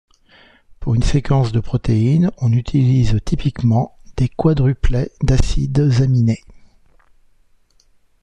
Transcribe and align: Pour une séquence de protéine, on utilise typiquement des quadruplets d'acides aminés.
Pour 0.79 0.95
une 0.95 1.03
séquence 1.03 1.51
de 1.51 1.59
protéine, 1.59 2.31
on 2.39 2.53
utilise 2.53 3.19
typiquement 3.23 3.95
des 4.17 4.29
quadruplets 4.29 5.11
d'acides 5.21 5.79
aminés. 6.01 6.43